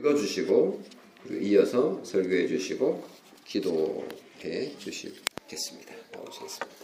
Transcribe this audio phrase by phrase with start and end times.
[0.00, 0.82] 읽어주시고
[1.24, 3.04] 그리고 이어서 설교해 주시고
[3.44, 5.94] 기도해 주시겠습니다.
[6.12, 6.80] 나오시겠습니다.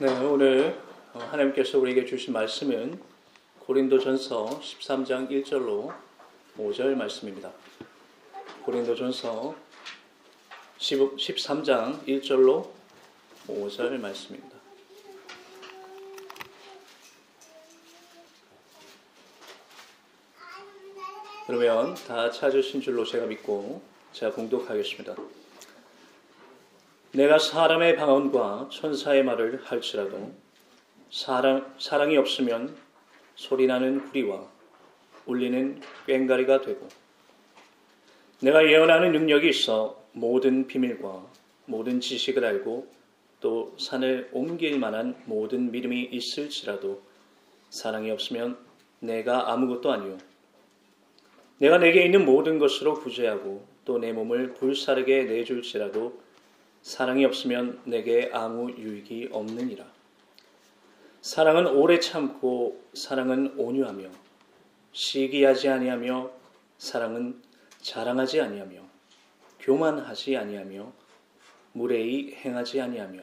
[0.00, 0.80] 네, 오늘
[1.12, 3.00] 어, 하나님께서 우리에게 주신 말씀은
[3.60, 5.92] 고린도전서 13장 1절로
[6.56, 7.52] 5절 말씀입니다.
[8.68, 9.54] 고린도전서
[10.78, 12.68] 13장 1절로
[13.46, 14.58] 5절 말씀입니다.
[21.46, 23.80] 그러면 다 찾으신 줄로 제가 믿고
[24.12, 25.16] 제가 공독하겠습니다.
[27.12, 30.34] 내가 사람의 방언과 천사의 말을 할지라도
[31.10, 32.76] 사랑, 사랑이 없으면
[33.34, 34.46] 소리나는 구리와
[35.24, 36.86] 울리는 꽹가리가 되고
[38.40, 41.26] 내가 예언하는 능력이 있어 모든 비밀과
[41.66, 42.86] 모든 지식을 알고
[43.40, 47.02] 또 산을 옮길 만한 모든 믿음이 있을지라도
[47.70, 48.58] 사랑이 없으면
[49.00, 50.18] 내가 아무것도 아니요
[51.58, 56.20] 내가 내게 있는 모든 것으로 구제하고 또 내 몸을 불사르게 내줄지라도
[56.82, 59.86] 사랑이 없으면 내게 아무 유익이 없느니라.
[61.22, 64.10] 사랑은 오래 참고 사랑은 온유하며
[64.92, 66.30] 시기하지 아니하며
[66.76, 67.40] 사랑은
[67.82, 68.80] 자랑하지 아니하며
[69.60, 70.92] 교만하지 아니하며
[71.72, 73.22] 무례히 행하지 아니하며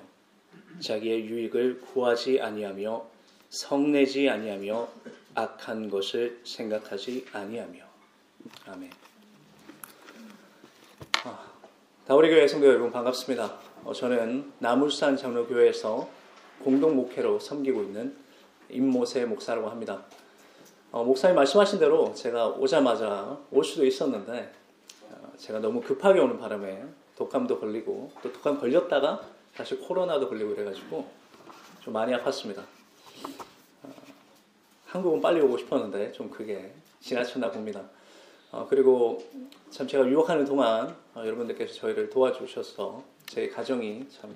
[0.79, 3.05] 자기의 유익을 구하지 아니하며
[3.49, 4.87] 성내지 아니하며
[5.35, 7.83] 악한 것을 생각하지 아니하며
[8.67, 8.91] 아멘.
[11.23, 11.51] 아,
[12.05, 13.59] 다우리교회 성도 여러분 반갑습니다.
[13.83, 16.09] 어, 저는 나물산 장로교회에서
[16.63, 18.15] 공동 목회로 섬기고 있는
[18.69, 20.05] 임모세 목사라고 합니다.
[20.95, 24.49] 어, 목사님 말씀하신 대로 제가 오자마자 올 수도 있었는데
[25.11, 26.85] 어, 제가 너무 급하게 오는 바람에
[27.17, 29.21] 독감도 걸리고 또 독감 걸렸다가
[29.53, 31.05] 다시 코로나도 걸리고 그래가지고
[31.81, 32.59] 좀 많이 아팠습니다.
[33.83, 33.93] 어,
[34.85, 36.71] 한국은 빨리 오고 싶었는데 좀 그게
[37.01, 37.81] 지나쳤나 봅니다.
[38.53, 39.21] 어, 그리고
[39.71, 44.33] 참 제가 유학하는 동안 어, 여러분들께서 저희를 도와주셔서 제 가정이 참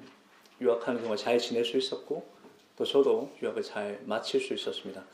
[0.60, 2.28] 유학하는 동안 잘 지낼 수 있었고
[2.76, 5.06] 또 저도 유학을 잘 마칠 수 있었습니다.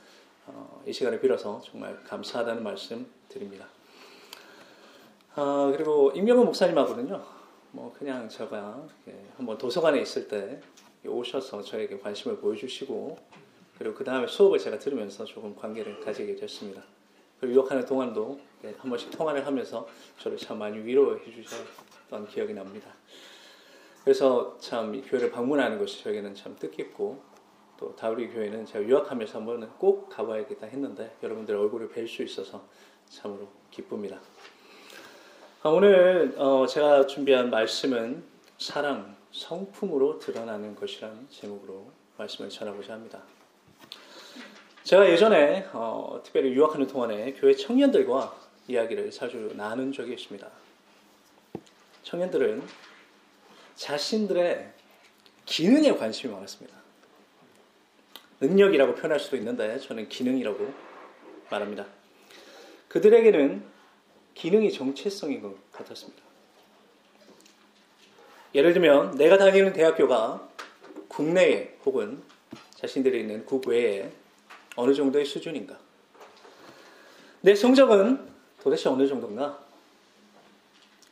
[0.48, 3.68] 어, 이 시간을 빌어서 정말 감사하다는 말씀 드립니다.
[5.36, 7.26] 어, 그리고 임명훈 목사님하고는요,
[7.72, 8.88] 뭐 그냥 제가
[9.38, 10.62] 한번 도서관에 있을 때
[11.06, 13.18] 오셔서 저에게 관심을 보여주시고
[13.78, 16.84] 그리고 그 다음에 수업을 제가 들으면서 조금 관계를 가지게 됐습니다.
[17.40, 18.40] 그리고 유학하는 동안도
[18.78, 19.88] 한 번씩 통화를 하면서
[20.20, 22.90] 저를 참 많이 위로해 주셨던 기억이 납니다.
[24.04, 27.35] 그래서 참 교회를 방문하는 것이 저에게는 참 뜻깊고
[27.78, 32.64] 또 다우리 교회는 제가 유학하면서 한번은 꼭 가봐야겠다 했는데 여러분들 얼굴을 뵐 수 있어서
[33.10, 34.20] 참으로 기쁩니다.
[35.62, 38.24] 아, 오늘 어, 제가 준비한 말씀은
[38.58, 43.22] 사랑, 성품으로 드러나는 것이라는 제목으로 말씀을 전하고자 합니다.
[44.84, 50.48] 제가 예전에 어, 특별히 유학하는 동안에 교회 청년들과 이야기를 자주 나눈 적이 있습니다.
[52.04, 52.64] 청년들은
[53.76, 54.72] 자신들의
[55.46, 56.85] 기능에 관심이 많았습니다.
[58.42, 60.74] 능력이라고 표현할 수도 있는데 저는 기능이라고
[61.50, 61.86] 말합니다.
[62.90, 63.64] 그들에게는
[64.34, 66.22] 기능이 정체성인 것 같았습니다.
[68.54, 70.48] 예를 들면 내가 다니는 대학교가
[71.08, 72.22] 국내에 혹은
[72.76, 74.12] 자신들이 있는 국외에
[74.76, 75.78] 어느 정도의 수준인가?
[77.42, 78.28] 내 성적은
[78.62, 79.64] 도대체 어느 정도인가?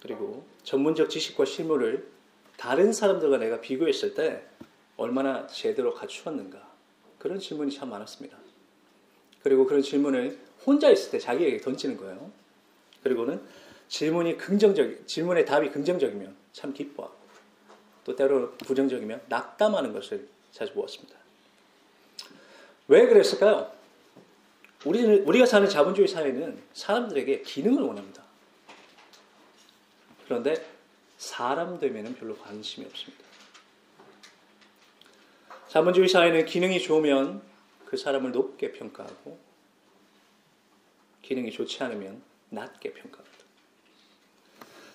[0.01, 2.07] 그리고 전문적 지식과 실무를
[2.57, 4.43] 다른 사람들과 내가 비교했을 때
[4.97, 6.72] 얼마나 제대로 갖추었는가?
[7.23, 8.37] 그런 질문이 참 많았습니다.
[9.43, 12.29] 그리고 그런 질문을 혼자 있을 때 자기에게 던지는 거예요.
[13.01, 13.41] 그리고는
[13.87, 17.15] 질문이 긍정적, 질문의 답이 긍정적이면 참 기뻐하고
[18.03, 21.15] 또 때로 부정적이면 낙담하는 것을 자주 보았습니다.
[22.89, 23.71] 왜 그랬을까요?
[24.83, 28.21] 우리는, 우리가 사는 자본주의 사회는 사람들에게 기능을 원합니다.
[30.25, 30.67] 그런데
[31.17, 33.23] 사람 되면은 별로 관심이 없습니다.
[35.73, 37.41] 자본주의 사회는 기능이 좋으면
[37.87, 39.39] 그 사람을 높게 평가하고
[41.23, 43.43] 기능이 좋지 않으면 낮게 평가합니다.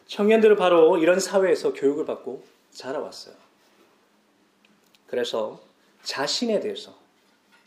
[0.06, 3.34] 청년들은 바로 이런 사회에서 교육을 받고 자라왔어요.
[5.08, 5.60] 그래서
[6.04, 6.96] 자신에 대해서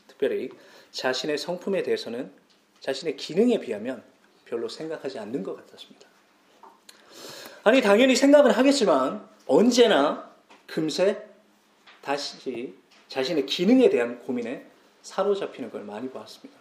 [0.07, 0.49] 특별히
[0.91, 2.31] 자신의 성품에 대해서는
[2.79, 4.05] 자신의 기능에 비하면
[4.45, 6.07] 별로 생각하지 않는 것 같았습니다.
[7.63, 10.33] 아니, 당연히 생각은 하겠지만 언제나
[10.65, 11.27] 금세
[12.01, 12.79] 다시
[13.11, 14.65] 자신의 기능에 대한 고민에
[15.01, 16.57] 사로잡히는 걸 많이 보았습니다.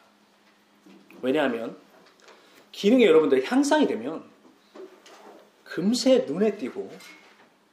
[1.22, 1.76] 왜냐하면
[2.72, 4.24] 기능이 여러분들 향상이 되면
[5.62, 6.90] 금세 눈에 띄고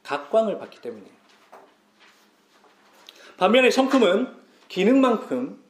[0.04, 1.10] 각광을 받기 때문이에요.
[3.36, 4.32] 반면에 성품은
[4.68, 5.60] 기능만큼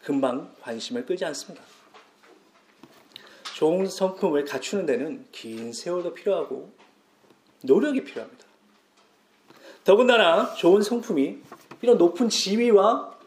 [0.00, 1.62] 금방 관심을 끌지 않습니다.
[3.56, 6.72] 좋은 성품을 갖추는 데는 긴 세월도 필요하고
[7.62, 8.46] 노력이 필요합니다.
[9.84, 11.42] 더군다나 좋은 성품이
[11.82, 13.18] 이런 높은 지위와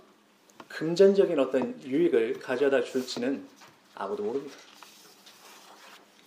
[0.69, 3.46] 금전적인 어떤 유익을 가져다 줄지는
[3.94, 4.56] 아무도 모릅니다.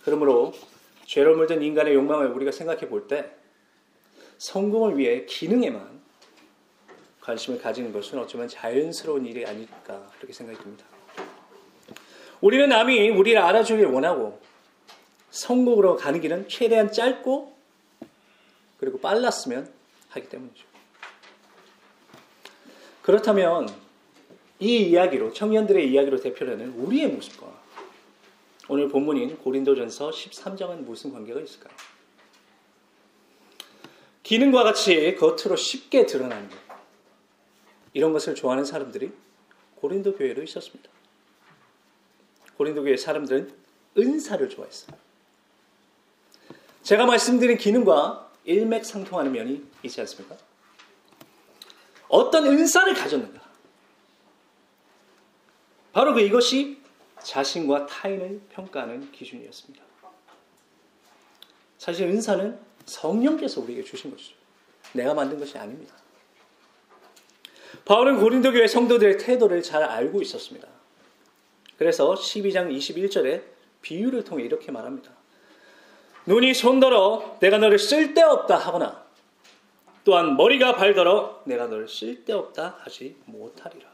[0.03, 0.53] 그러므로
[1.05, 3.31] 죄로 물든 인간의 욕망을 우리가 생각해 볼 때
[4.37, 5.99] 성공을 위해 기능에만
[7.19, 10.85] 관심을 가지는 것은 어쩌면 자연스러운 일이 아닐까 그렇게 생각이 듭니다.
[12.41, 14.39] 우리는 남이 우리를 알아주길 원하고
[15.29, 17.55] 성공으로 가는 길은 최대한 짧고
[18.79, 19.71] 그리고 빨랐으면
[20.09, 20.68] 하기 때문이죠.
[23.01, 23.69] 그렇다면
[24.59, 27.59] 이 이야기로 청년들의 이야기로 대표되는 우리의 모습과
[28.67, 31.73] 오늘 본문인 고린도전서 13장은 무슨 관계가 있을까요?
[34.23, 36.57] 기능과 같이 겉으로 쉽게 드러나는 것.
[37.93, 39.11] 이런 것을 좋아하는 사람들이
[39.77, 40.89] 고린도 교회로 있었습니다.
[42.57, 43.51] 고린도 교회 사람들은
[43.97, 44.95] 은사를 좋아했어요.
[46.83, 50.37] 제가 말씀드린 기능과 일맥상통하는 면이 있지 않습니까?
[52.09, 53.39] 어떤 은사를 가졌는가?
[55.93, 56.79] 바로 그 이것이
[57.23, 59.83] 자신과 타인을 평가하는 기준이었습니다.
[61.77, 64.35] 사실 은사는 성령께서 우리에게 주신 것이죠.
[64.93, 65.93] 내가 만든 것이 아닙니다.
[67.85, 70.67] 바울은 고린도 교회 성도들의 태도를 잘 알고 있었습니다.
[71.77, 73.43] 그래서 12장 21절에
[73.81, 75.11] 비유를 통해 이렇게 말합니다.
[76.25, 79.08] 눈이 손더러 내가 너를 쓸데없다 하거나
[80.03, 83.89] 또한 머리가 발더러 내가 너를 쓸데없다 하지 못하리라.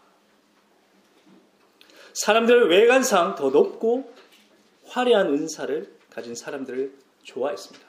[2.14, 4.14] 사람들 외관상 더 높고
[4.88, 6.94] 화려한 은사를 가진 사람들을
[7.24, 7.86] 좋아했습니다.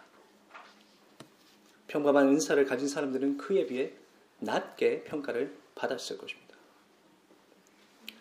[1.86, 3.92] 평범한 은사를 가진 사람들은 그에 비해
[4.40, 6.56] 낮게 평가를 받았을 것입니다.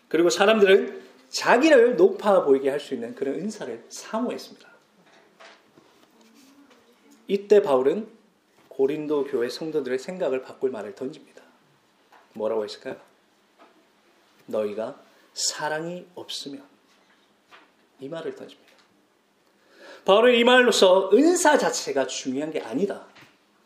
[0.08, 4.68] 그리고 사람들은 자기를 높아 보이게 할 수 있는 그런 은사를 사모했습니다.
[7.26, 8.15] 이때 바울은
[8.76, 11.42] 고린도 교회 성도들의 생각을 바꿀 말을 던집니다.
[12.34, 13.00] 뭐라고 했을까요?
[14.44, 15.00] 너희가
[15.32, 16.62] 사랑이 없으면
[18.00, 18.66] 이 말을 던집니다.
[20.04, 23.06] 바울은 이 말로서 은사 자체가 중요한 게 아니다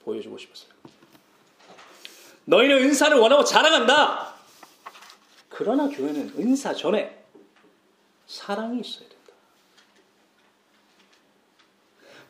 [0.04, 0.70] 보여주고 싶었어요.
[2.44, 4.36] 너희는 은사를 원하고 자랑한다.
[5.48, 7.24] 그러나 교회는 은사 전에
[8.28, 9.32] 사랑이 있어야 된다.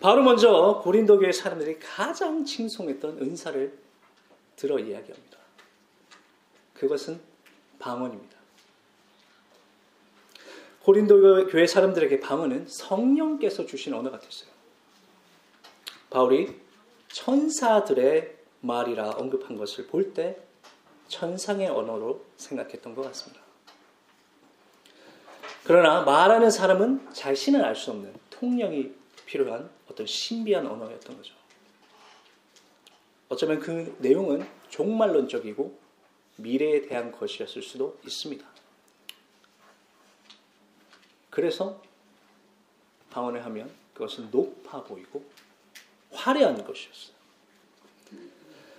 [0.00, 3.79] 바로 먼저 고린도 교회 사람들이 가장 칭송했던 은사를
[4.56, 5.38] 들어 이야기합니다.
[6.75, 7.20] 그것은
[7.79, 8.38] 방언입니다.
[10.82, 14.50] 고린도 교회 사람들에게 방언은 성령께서 주신 언어 같았어요.
[16.08, 16.58] 바울이
[17.08, 20.37] 천사들의 말이라 언급한 것을 볼 때
[21.08, 23.43] 천상의 언어로 생각했던 것 같습니다.
[25.64, 28.93] 그러나 말하는 사람은 자신을 알수 없는 통령이
[29.26, 29.69] 필요한
[30.00, 31.35] 어떤 신비한 언어였던 거죠.
[33.29, 35.79] 어쩌면 그 내용은 종말론적이고
[36.37, 38.47] 미래에 대한 것이었을 수도 있습니다.
[41.29, 41.82] 그래서
[43.11, 45.23] 방언을 하면 그것은 높아 보이고
[46.12, 47.14] 화려한 것이었어요.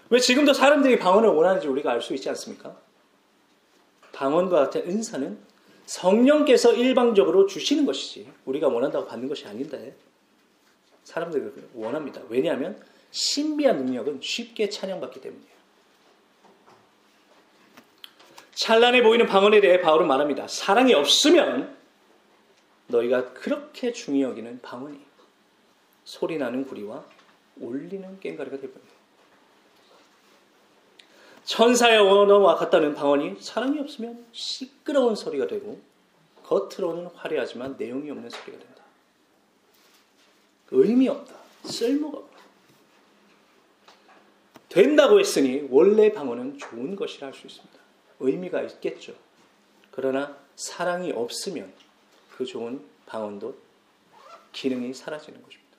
[0.09, 2.75] 왜 지금도 사람들이 방언을 원하는지 우리가 알 수 있지 않습니까?
[4.11, 5.39] 방언과 같은 은사는
[5.85, 9.95] 성령께서 일방적으로 주시는 것이지 우리가 원한다고 받는 것이 아닌데
[11.03, 12.21] 사람들이 원합니다.
[12.29, 12.81] 왜냐하면
[13.11, 15.51] 신비한 능력은 쉽게 찬양받기 때문이에요.
[18.53, 20.47] 찬란해 보이는 방언에 대해 바울은 말합니다.
[20.47, 21.75] 사랑이 없으면
[22.87, 24.99] 너희가 그렇게 중히 여기는 방언이
[26.03, 27.03] 소리 나는 구리와
[27.57, 28.95] 울리는 꽹가리가 될 겁니다.
[31.43, 35.81] 천사의 언어와 같다는 방언이 사랑이 없으면 시끄러운 소리가 되고
[36.43, 38.70] 겉으로는 화려하지만 내용이 없는 소리가 된다.
[40.71, 41.35] 의미 없다.
[41.65, 42.41] 쓸모가 없다.
[44.69, 47.77] 된다고 했으니 원래 방언은 좋은 것이라 할 수 있습니다.
[48.19, 49.13] 의미가 있겠죠.
[49.91, 51.73] 그러나 사랑이 없으면
[52.37, 53.55] 그 좋은 방언도
[54.53, 55.77] 기능이 사라지는 것입니다.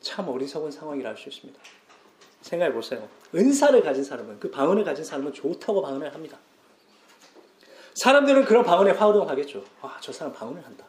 [0.00, 1.60] 참 어리석은 상황이라 할 수 있습니다.
[2.40, 3.08] 생각해 보세요.
[3.34, 6.38] 은사를 가진 사람은, 그 방언을 가진 사람은 좋다고 방언을 합니다.
[7.94, 9.64] 사람들은 그런 방언에 화동하겠죠.
[9.80, 10.84] 아, 저 사람 방언을 한다.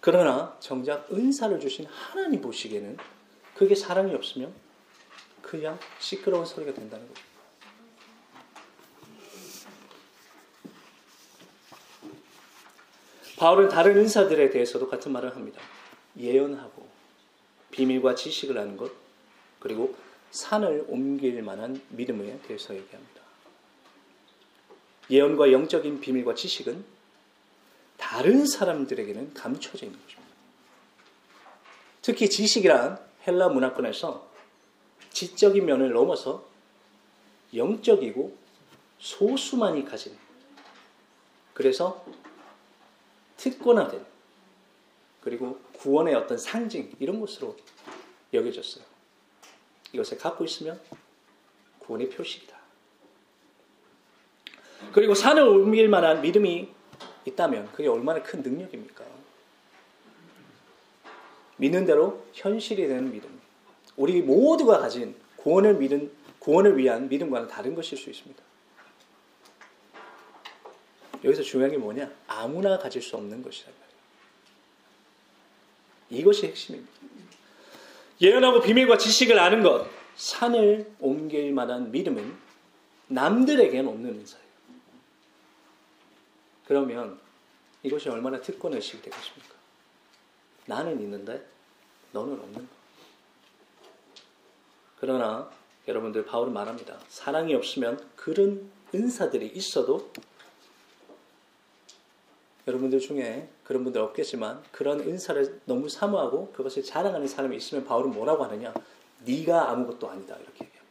[0.00, 2.96] 그러나 정작 은사를 주신 하나님 보시기에는
[3.54, 4.52] 그게 사랑이 없으면
[5.42, 7.22] 그냥 시끄러운 소리가 된다는 거죠.
[13.36, 15.60] 바울은 다른 은사들에 대해서도 같은 말을 합니다.
[16.18, 16.86] 예언하고
[17.70, 18.92] 비밀과 지식을 아는 것
[19.58, 19.94] 그리고
[20.30, 23.20] 산을 옮길 만한 믿음에 대해서 얘기합니다.
[25.10, 26.84] 예언과 영적인 비밀과 지식은
[28.00, 30.34] 다른 사람들에게는 감춰져 있는 것입니다.
[32.00, 34.26] 특히 지식이란 헬라 문화권에서
[35.10, 36.48] 지적인 면을 넘어서
[37.54, 38.36] 영적이고
[38.98, 40.16] 소수만이 가진
[41.52, 42.04] 그래서
[43.36, 44.04] 특권화된
[45.20, 47.56] 그리고 구원의 어떤 상징 이런 것으로
[48.32, 48.84] 여겨졌어요.
[49.92, 50.80] 이것을 갖고 있으면
[51.80, 52.58] 구원의 표식이다.
[54.92, 56.79] 그리고 산을 옮길 만한 믿음이
[57.24, 59.04] 있다면 그게 얼마나 큰 능력입니까?
[61.56, 63.40] 믿는 대로 현실이 되는 믿음.
[63.96, 68.42] 우리 모두가 가진 구원을 믿은 구원을 위한 믿음과는 다른 것일 수 있습니다.
[71.22, 72.10] 여기서 중요한 게 뭐냐?
[72.26, 73.90] 아무나 가질 수 없는 것이란 말이에요.
[76.22, 76.90] 이것이 핵심입니다.
[78.22, 79.86] 예언하고 비밀과 지식을 아는 것,
[80.16, 82.34] 산을 옮길 만한 믿음은
[83.08, 84.49] 남들에게는 없는 은사예요.
[86.70, 87.18] 그러면
[87.82, 89.54] 이것이 얼마나 특권 의식이 되겠습니까?
[90.66, 91.44] 나는 있는데
[92.12, 92.66] 너는 없는 것.
[95.00, 95.50] 그러나
[95.88, 97.00] 여러분들 바울은 말합니다.
[97.08, 100.12] 사랑이 없으면 그런 은사들이 있어도
[102.68, 108.44] 여러분들 중에 그런 분들 없겠지만 그런 은사를 너무 사모하고 그것을 자랑하는 사람이 있으면 바울은 뭐라고
[108.44, 108.72] 하느냐?
[109.24, 110.84] 네가 아무것도 아니다 이렇게 얘기합니다.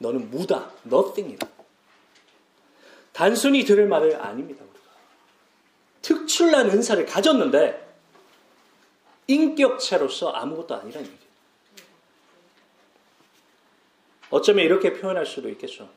[0.00, 1.59] 너는 무다, nothing이다.
[3.12, 4.64] 단순히 들을 말을 아닙니다.
[4.64, 4.86] 우리가
[6.02, 7.88] 특출난 은사를 가졌는데
[9.26, 11.30] 인격체로서 아무것도 아니라는 얘기예요.
[14.30, 15.88] 어쩌면 이렇게 표현할 수도 있겠죠.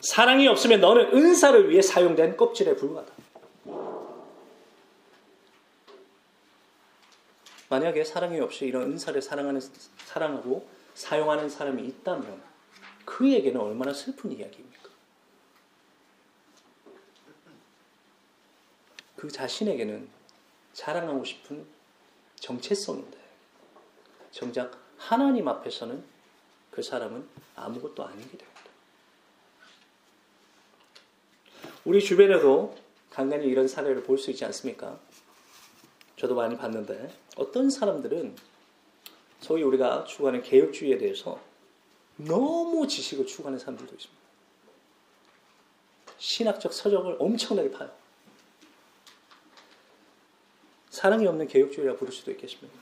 [0.00, 3.12] 사랑이 없으면 너는 은사를 위해 사용된 껍질에 불과하다.
[7.68, 9.60] 만약에 사랑이 없이 이런 은사를 사랑하는,
[10.04, 12.42] 사랑하고 사용하는 사람이 있다면
[13.06, 14.71] 그에게는 얼마나 슬픈 이야기입니까?
[19.22, 20.08] 그 자신에게는
[20.72, 21.64] 자랑하고 싶은
[22.40, 23.16] 정체성인데
[24.32, 26.02] 정작 하나님 앞에서는
[26.72, 28.62] 그 사람은 아무것도 아니게 됩니다.
[31.84, 32.76] 우리 주변에도
[33.10, 34.98] 간간히 이런 사례를 볼 수 있지 않습니까?
[36.16, 38.34] 저도 많이 봤는데 어떤 사람들은
[39.38, 41.40] 소위 우리가 추구하는 개혁주의에 대해서
[42.16, 44.22] 너무 지식을 추구하는 사람들도 있습니다.
[46.18, 48.01] 신학적 서적을 엄청나게 파요.
[50.92, 52.78] 사랑이 없는 개혁주의라 부를 수도 있겠습니다.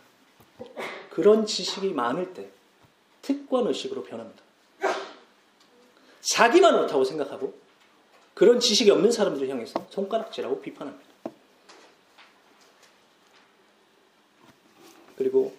[1.10, 2.50] 그런 지식이 많을 때
[3.22, 4.42] 특권 의식으로 변합니다.
[6.20, 7.56] 자기만 옳다고 생각하고
[8.34, 11.08] 그런 지식이 없는 사람들을 향해서 손가락질하고 비판합니다.
[15.16, 15.54] 그리고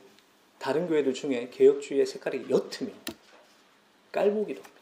[0.59, 2.93] 다른 교회들 중에 개혁주의의 색깔이 옅으면
[4.11, 4.81] 깔보기도 합니다.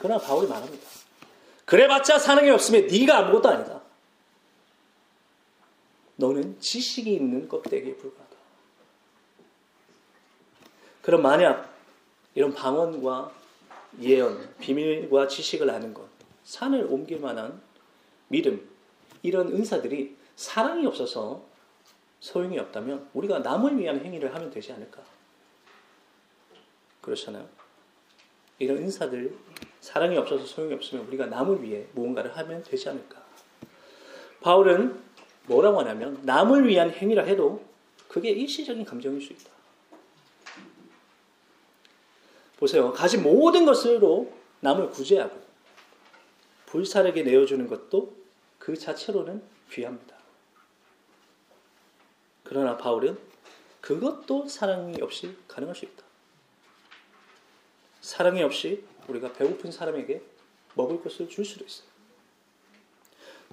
[0.00, 0.84] 그러나 바울이 말합니다.
[1.64, 3.77] 그래봤자 사랑이 없으면 네가 아무것도 아니다.
[6.18, 8.36] 너는 지식이 있는 껍데기에 불과하다.
[11.00, 11.72] 그럼 만약
[12.34, 13.32] 이런 방언과
[14.00, 16.08] 예언, 비밀과 지식을 아는 것,
[16.44, 17.62] 산을 옮길 만한
[18.26, 18.68] 믿음,
[19.22, 21.44] 이런 은사들이 사랑이 없어서
[22.20, 25.02] 소용이 없다면 우리가 남을 위한 행위를 하면 되지 않을까?
[27.00, 27.48] 그렇잖아요.
[28.58, 29.36] 이런 은사들,
[29.80, 33.22] 사랑이 없어서 소용이 없으면 우리가 남을 위해 무언가를 하면 되지 않을까?
[34.40, 35.07] 바울은
[35.48, 37.64] 뭐라고 하냐면 남을 위한 행위라 해도
[38.06, 39.50] 그게 일시적인 감정일 수 있다.
[42.56, 42.92] 보세요.
[42.92, 45.40] 가진 모든 것으로 남을 구제하고
[46.66, 48.14] 불사르게 내어주는 것도
[48.58, 50.16] 그 자체로는 귀합니다.
[52.42, 53.18] 그러나 바울은
[53.80, 56.02] 그것도 사랑이 없이 가능할 수 있다.
[58.00, 60.22] 사랑이 없이 우리가 배고픈 사람에게
[60.74, 61.88] 먹을 것을 줄 수도 있어요.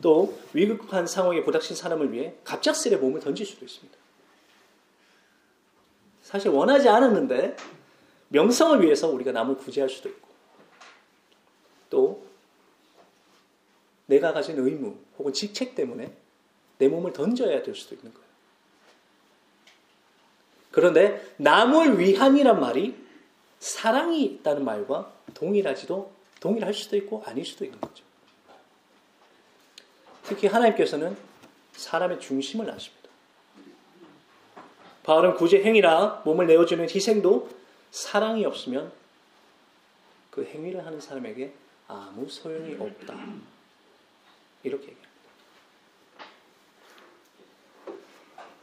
[0.01, 3.97] 또 위급한 상황에 부닥친 사람을 위해 갑작스레 몸을 던질 수도 있습니다.
[6.21, 7.55] 사실 원하지 않았는데
[8.29, 10.27] 명성을 위해서 우리가 남을 구제할 수도 있고
[11.89, 12.25] 또
[14.07, 16.15] 내가 가진 의무 혹은 직책 때문에
[16.77, 18.25] 내 몸을 던져야 될 수도 있는 거예요.
[20.71, 22.95] 그런데 남을 위함이란 말이
[23.59, 28.04] 사랑이 있다는 말과 동일하지도 동일할 수도 있고 아닐 수도 있는 거죠.
[30.27, 31.15] 특히 하나님께서는
[31.74, 33.10] 사람의 중심을 아십니다.
[35.03, 37.50] 바울은 구제 행위라 몸을 내어주는 희생도
[37.91, 38.91] 사랑이 없으면
[40.32, 41.53] 그 행위를 하는 사람에게
[41.88, 43.13] 아무 소용이 없다.
[44.63, 45.10] 이렇게 얘기합니다.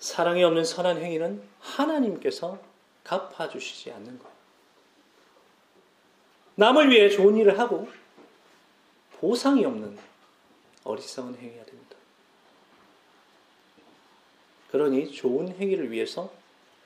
[0.00, 2.58] 사랑이 없는 선한 행위는 하나님께서
[3.04, 4.32] 갚아주시지 않는 거예요.
[6.56, 7.88] 남을 위해 좋은 일을 하고
[9.20, 9.96] 보상이 없는
[10.84, 11.96] 어리석은 행위가 됩니다.
[14.70, 16.32] 그러니 좋은 행위를 위해서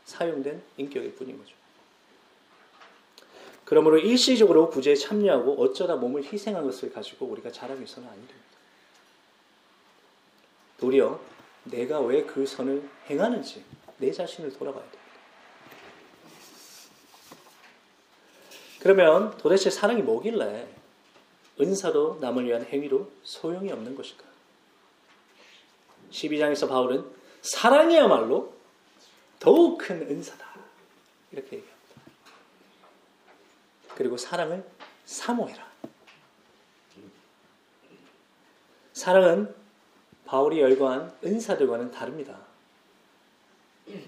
[0.04, 1.54] 사용된 인격일 뿐인 거죠.
[3.64, 8.38] 그러므로 일시적으로 구제에 참여하고 어쩌다 몸을 희생한 것을 가지고 우리가 자랑해서는 안 됩니다.
[10.78, 11.20] 도리어
[11.64, 13.64] 내가 왜 그 선을 행하는지
[13.98, 15.02] 내 자신을 돌아봐야 됩니다.
[18.80, 20.68] 그러면 도대체 사랑이 뭐길래
[21.60, 24.24] 은사도 남을 위한 행위로 소용이 없는 것일까?
[26.10, 27.04] 12장에서 바울은
[27.42, 28.54] 사랑이야말로
[29.38, 30.46] 더욱 큰 은사다.
[31.32, 31.76] 이렇게 얘기합니다.
[33.94, 34.64] 그리고 사랑을
[35.04, 35.66] 사모해라.
[38.92, 39.54] 사랑은
[40.24, 42.40] 바울이 열거한 은사들과는 다릅니다.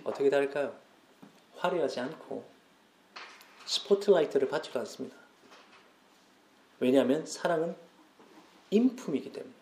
[0.04, 0.74] 어떻게 다를까요?
[1.56, 2.44] 화려하지 않고
[3.66, 5.17] 스포트라이트를 받지도 않습니다.
[6.80, 7.74] 왜냐하면 사랑은
[8.70, 9.52] 인품이기 때문에.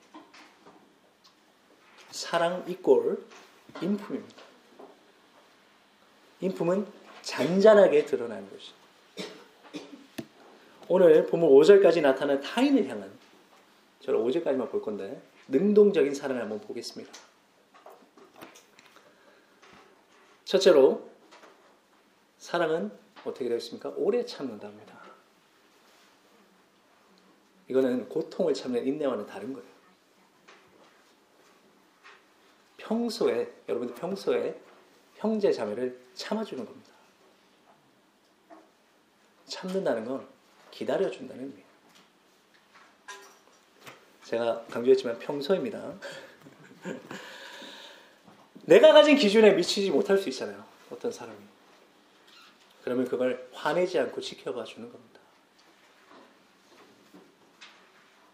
[2.11, 3.25] 사랑 이꼴
[3.81, 4.43] 인품입니다.
[6.41, 6.87] 인품은
[7.23, 8.73] 잔잔하게 드러나는 것이.
[10.89, 13.11] 오늘 본문 5절까지 나타난 타인을 향한
[14.01, 17.13] 저는 5절까지만 볼 건데 능동적인 사랑을 한번 보겠습니다.
[20.45, 21.11] 첫째로
[22.39, 22.93] 사랑은
[23.25, 23.93] 어떻게 되어 있습니까?
[23.97, 24.96] 오래 참는답니다.
[27.69, 29.69] 이거는 고통을 참는 인내와는 다른 거예요.
[32.77, 34.61] 평소에 여러분들 평소에
[35.17, 36.91] 형제 자매를 참아주는 겁니다.
[39.47, 40.29] 참는다는 건
[40.71, 41.67] 기다려준다는 의미예요.
[44.25, 45.95] 제가 강조했지만 평소입니다.
[48.67, 50.65] 내가 가진 기준에 미치지 못할 수 있잖아요.
[50.91, 51.39] 어떤 사람이.
[52.83, 55.16] 그러면 그걸 화내지 않고 지켜봐 주는 겁니다.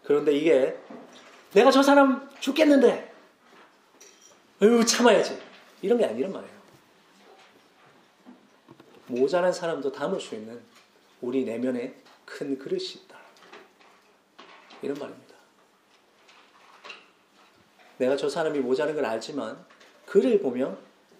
[0.03, 0.77] 그런데 이게
[1.53, 3.13] 내가 저 사람 죽겠는데
[4.61, 5.41] 어휴 참아야지
[5.81, 6.53] 이런 게 아니란 말이에요.
[9.07, 10.61] 모자란 사람도 담을 수 있는
[11.21, 13.17] 우리 내면에 큰 그릇이 있다.
[14.81, 15.33] 이런 말입니다.
[17.97, 19.63] 내가 저 사람이 모자란 걸 알지만
[20.05, 20.77] 그를 보면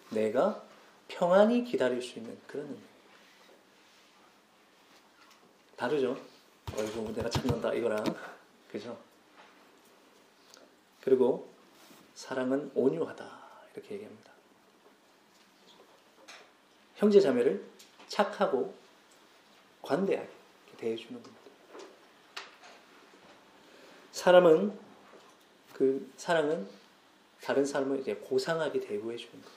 [0.09, 0.63] 내가
[1.07, 2.79] 평안히 기다릴 수 있는 그런 의미.
[5.75, 6.17] 다르죠?
[6.77, 8.03] 어이구 내가 참는다 이거랑
[8.73, 8.97] 그죠?
[11.01, 11.47] 그리고
[12.15, 13.41] 사랑은 온유하다
[13.75, 14.31] 이렇게 얘기합니다.
[16.95, 17.63] 형제 자매를
[18.07, 18.73] 착하고
[19.83, 20.27] 관대하게
[20.77, 21.37] 대해주는 겁니다.
[24.11, 24.79] 사람은
[25.73, 26.67] 그 사랑은
[27.43, 29.49] 다른 사람을 이제 고상하게 대우해 주는 거.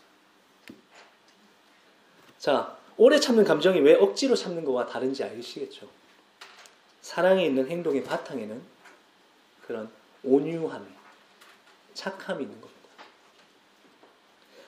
[2.37, 5.89] 자, 오래 참는 감정이 왜 억지로 참는 거와 다른지 아시겠죠?
[7.01, 8.76] 사랑에 있는 행동의 바탕에는
[9.67, 9.91] 그런
[10.23, 10.87] 온유함,
[11.95, 12.77] 착함이 있는 겁니다.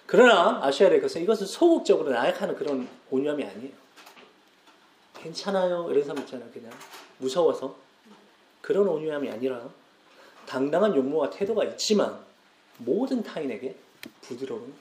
[0.07, 3.73] 그러나 아셔야 될 것은 이것은 소극적으로 나약하는 그런 온유함이 아니에요.
[5.15, 5.91] 괜찮아요.
[5.91, 6.51] 이런 사람 있잖아요.
[6.51, 6.73] 그냥
[7.19, 7.77] 무서워서.
[8.63, 9.69] 그런 온유함이 아니라
[10.47, 12.19] 당당한 용모와 태도가 있지만
[12.79, 13.77] 모든 타인에게
[14.23, 14.75] 부드러운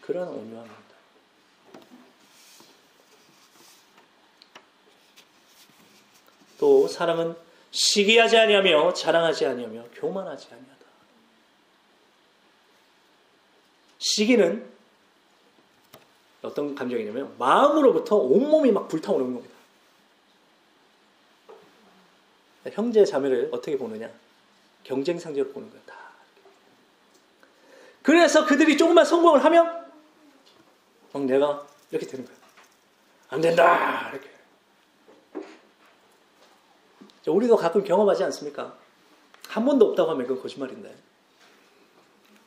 [0.00, 0.94] 그런 온유함입니다.
[6.58, 7.36] 또 사람은
[7.74, 10.74] 시기하지 아니하며 자랑하지 아니하며 교만하지 아니하다.
[13.98, 14.72] 시기는
[16.42, 19.54] 어떤 감정이냐면 마음으로부터 온몸이 막 불타오르는 겁니다.
[22.72, 24.08] 형제 자매를 어떻게 보느냐?
[24.84, 25.80] 경쟁 상제로 보는 거야.
[25.84, 25.94] 다.
[28.02, 29.90] 그래서 그들이 조금만 성공을 하면
[31.12, 32.36] 막 내가 이렇게 되는 거야.
[33.30, 34.10] 안 된다.
[34.10, 34.33] 이렇게.
[37.26, 38.76] 우리도 가끔 경험하지 않습니까?
[39.48, 40.94] 한 번도 없다고 하면 그건 거짓말인데.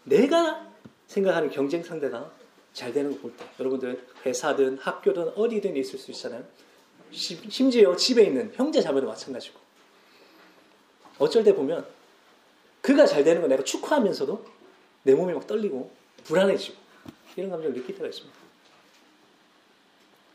[0.03, 0.67] 내가
[1.07, 2.31] 생각하는 경쟁 상대가
[2.73, 6.43] 잘 되는 거 볼 때, 여러분들 회사든 학교든 어디든 있을 수 있잖아요.
[7.11, 9.59] 심지어 집에 있는 형제 자매도 마찬가지고.
[11.19, 11.85] 어쩔 때 보면
[12.81, 14.45] 그가 잘 되는 거 내가 축하하면서도
[15.03, 15.91] 내 몸이 막 떨리고
[16.25, 16.77] 불안해지고
[17.35, 18.37] 이런 감정을 느낄 때가 있습니다.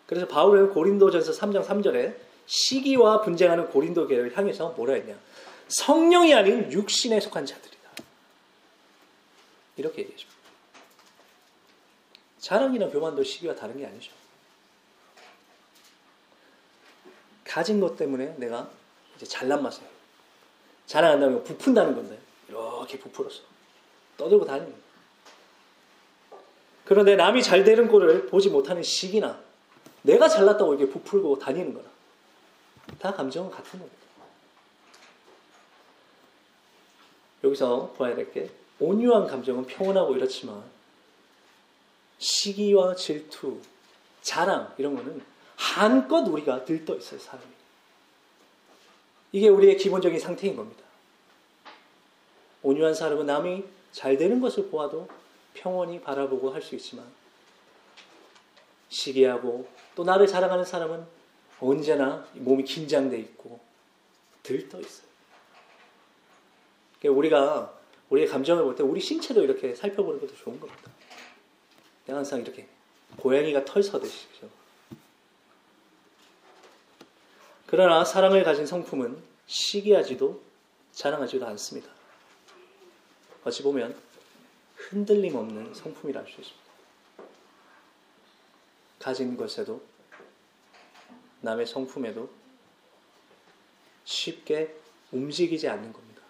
[0.07, 5.17] 그래서 바울은 고린도전서 3장 3절에 시기와 분쟁하는 고린도 교회를 향해서 뭐라 했냐?
[5.69, 7.91] 성령이 아닌 육신에 속한 자들이다.
[9.77, 10.41] 이렇게 얘기해줍니다.
[12.39, 14.13] 자랑이나 교만도 시기와 다른 게 아니죠.
[17.45, 18.71] 가진 것 때문에 내가
[19.17, 19.83] 이제 잘난 맛에
[20.87, 23.43] 자랑한다면 부푼다는 건데 이렇게 부풀어서
[24.17, 24.75] 떠들고 다니는
[26.85, 29.41] 그런데 남이 잘 되는 꼴을 보지 못하는 시기나
[30.03, 31.92] 내가 잘났다고 이렇게 부풀고 다니는 거나
[32.99, 34.03] 다 감정은 같은 겁니다.
[37.45, 40.62] 여기서 봐야 될 게 온유한 감정은 평온하고 이렇지만
[42.18, 43.61] 시기와 질투,
[44.23, 45.23] 자랑 이런 거는
[45.57, 47.47] 한껏 우리가 들떠 있어요, 사람이.
[49.33, 50.83] 이게 우리의 기본적인 상태인 겁니다.
[52.62, 55.09] 온유한 사람은 남이 잘 되는 것을 보아도
[55.55, 57.05] 평온히 바라보고 할 수 있지만
[58.88, 61.07] 시기하고 또 나를 자랑하는 사람은
[61.62, 63.61] 언제나 몸이 긴장돼 있고
[64.42, 65.07] 들떠 있어요.
[67.01, 67.79] 그러니까 우리가
[68.11, 70.90] 우리의 감정을 볼 때 우리 신체도 이렇게 살펴보는 것도 좋은 겁니다.
[72.07, 72.66] 내가 항상 이렇게
[73.16, 74.48] 고양이가 털 서듯이 그죠?
[77.66, 80.42] 그러나 사랑을 가진 성품은 시기하지도
[80.92, 81.90] 자랑하지도 않습니다.
[83.44, 83.96] 어찌 보면
[84.77, 86.62] 흔들림 없는 성품이라 할 수 있습니다.
[88.98, 89.83] 가진 것에도
[91.43, 92.31] 남의 성품에도
[94.05, 94.75] 쉽게
[95.13, 96.23] 움직이지 않는 겁니다.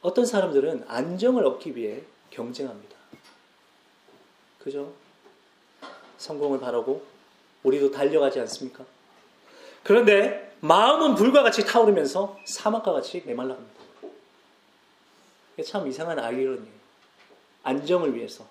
[0.00, 2.96] 어떤 사람들은 안정을 얻기 위해 경쟁합니다.
[4.58, 4.92] 그죠?
[6.18, 7.04] 성공을 바라고
[7.62, 8.84] 우리도 달려가지 않습니까?
[9.84, 13.82] 그런데 마음은 불과 같이 타오르면서 사막과 같이 메말라갑니다.
[15.64, 16.82] 참 이상한 아이러니예요.
[17.62, 18.46] 안정을 위해서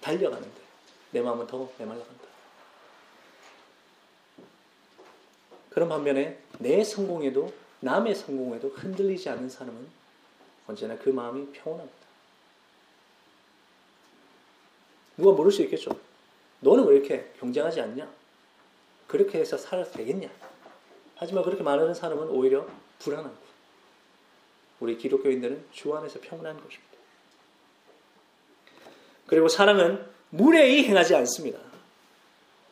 [0.00, 0.65] 달려가는데
[1.16, 2.24] 내 마음은 더 메말라간다.
[5.70, 9.88] 그런 반면에 내 성공에도 남의 성공에도 흔들리지 않는 사람은
[10.66, 12.06] 언제나 그 마음이 평온합니다.
[15.16, 15.98] 누가 물을 수 있겠죠.
[16.60, 18.12] 너는 왜 이렇게 경쟁하지 않냐?
[19.06, 20.28] 그렇게 해서 살아도 되겠냐?
[21.14, 23.34] 하지만 그렇게 말하는 사람은 오히려 불안하고
[24.80, 26.92] 우리 기독교인들은 주 안에서 평온한 것입니다.
[29.26, 31.58] 그리고 사랑은 무례히 행하지 않습니다.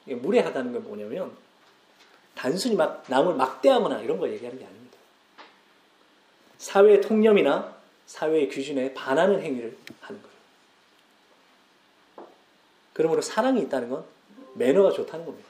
[0.06, 1.36] 무례하다는 건 뭐냐면
[2.34, 4.98] 단순히 막 남을 막대하거나 이런 걸 얘기하는 게 아닙니다.
[6.58, 7.74] 사회 통념이나
[8.06, 10.34] 사회의 기준에 반하는 행위를 하는 거예요.
[12.92, 14.04] 그러므로 사랑이 있다는 건
[14.54, 15.48] 매너가 좋다는 겁니다.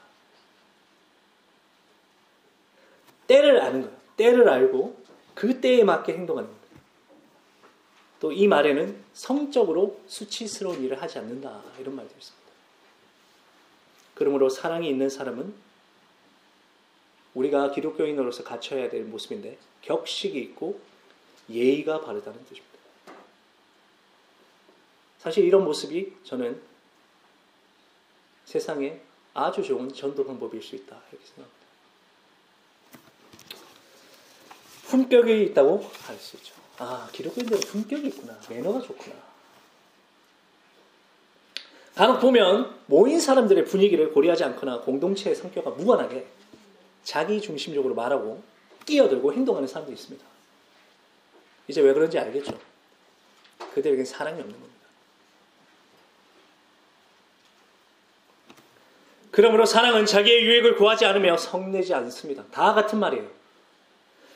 [3.26, 3.96] 때를 아는 거예요.
[4.16, 5.02] 때를 알고
[5.34, 6.63] 그 때에 맞게 행동하는 겁니다.
[8.24, 12.50] 또 이 말에는 성적으로 수치스러운 일을 하지 않는다 이런 말도 있습니다.
[14.14, 15.54] 그러므로 사랑이 있는 사람은
[17.34, 20.80] 우리가 기독교인으로서 갖춰야 될 모습인데 격식이 있고
[21.50, 22.78] 예의가 바르다는 뜻입니다.
[25.18, 26.62] 사실 이런 모습이 저는
[28.46, 29.02] 세상에
[29.34, 31.66] 아주 좋은 전도 방법일 수 있다 이렇게 생각합니다.
[34.86, 36.63] 품격이 있다고 할 수 있죠.
[36.78, 39.16] 아 기독교인들은 품격이 있구나 매너가 좋구나.
[41.94, 46.26] 간혹 보면 모인 사람들의 분위기를 고려하지 않거나 공동체의 성격과 무관하게
[47.04, 48.42] 자기 중심적으로 말하고
[48.84, 50.24] 끼어들고 행동하는 사람도 있습니다.
[51.68, 52.58] 이제 왜 그런지 알겠죠?
[53.74, 54.74] 그들에겐 사랑이 없는 겁니다.
[59.30, 62.44] 그러므로 사랑은 자기의 유익을 구하지 않으며 성내지 않습니다.
[62.52, 63.28] 다 같은 말이에요.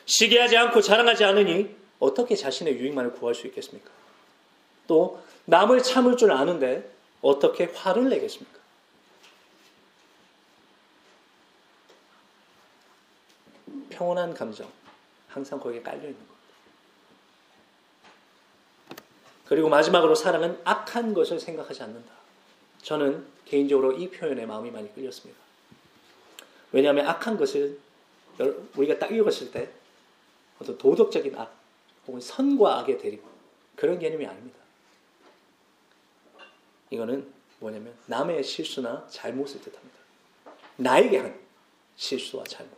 [0.05, 3.91] 시기하지 않고 자랑하지 않으니 어떻게 자신의 유익만을 구할 수 있겠습니까?
[4.87, 6.89] 또 남을 참을 줄 아는데
[7.21, 8.59] 어떻게 화를 내겠습니까?
[13.89, 14.71] 평온한 감정
[15.27, 16.35] 항상 거기에 깔려 있는 겁니다.
[19.45, 22.11] 그리고 마지막으로 사랑은 악한 것을 생각하지 않는다.
[22.81, 25.39] 저는 개인적으로 이 표현에 마음이 많이 끌렸습니다.
[26.71, 27.79] 왜냐하면 악한 것을
[28.75, 29.69] 우리가 딱 읽었을 때
[30.61, 31.58] 어떤 도덕적인 악
[32.07, 33.23] 혹은 선과 악의 대립
[33.75, 34.59] 그런 개념이 아닙니다.
[36.89, 39.97] 이거는 뭐냐면 남의 실수나 잘못을 뜻합니다.
[40.77, 41.39] 나에게 한
[41.95, 42.77] 실수와 잘못.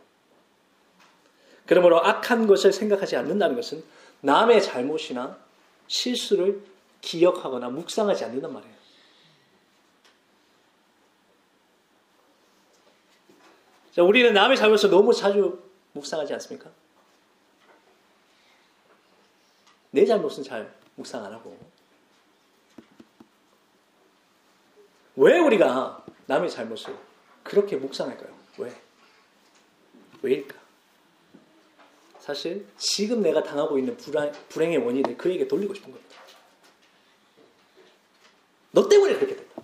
[1.66, 3.82] 그러므로 악한 것을 생각하지 않는다는 것은
[4.20, 5.38] 남의 잘못이나
[5.86, 6.62] 실수를
[7.00, 8.74] 기억하거나 묵상하지 않는단 말이에요.
[13.92, 16.70] 자, 우리는 남의 잘못을 너무 자주 묵상하지 않습니까?
[19.92, 21.56] 내 잘못은 잘 묵상 안 하고.
[25.14, 26.96] 왜 우리가 남의 잘못을
[27.42, 28.34] 그렇게 묵상할까요?
[28.58, 28.74] 왜?
[30.22, 30.58] 왜일까?
[32.18, 36.16] 사실 지금 내가 당하고 있는 불안, 불행의 원인을 그에게 돌리고 싶은 겁니다.
[38.70, 39.62] 너 때문에 그렇게 됐다.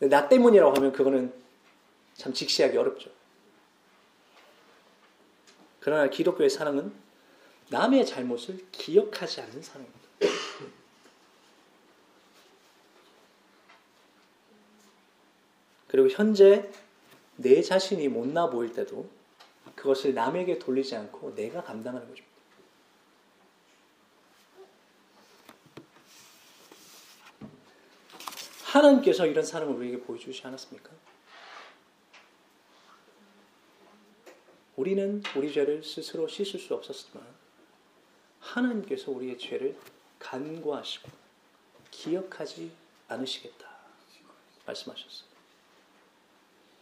[0.00, 1.34] 나 때문이라고 하면 그거는
[2.14, 3.10] 참 직시하기 어렵죠.
[5.80, 7.01] 그러나 기독교의 사랑은
[7.72, 10.00] 남의 잘못을 기억하지 않는 사람입니다.
[15.88, 16.70] 그리고 현재
[17.36, 19.08] 내 자신이 못나 보일 때도
[19.74, 22.30] 그것을 남에게 돌리지 않고 내가 감당하는 것입니다.
[28.64, 30.90] 하나님께서 이런 사람을 우리에게 보여주지 않았습니까?
[34.76, 37.41] 우리는 우리 죄를 스스로 씻을 수 없었지만
[38.52, 39.76] 하나님께서 우리의 죄를
[40.18, 41.08] 간과하시고
[41.90, 42.72] 기억하지
[43.08, 43.70] 않으시겠다
[44.66, 45.28] 말씀하셨어요.